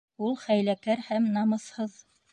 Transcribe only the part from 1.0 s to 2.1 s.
һәм намыҫһыҙ.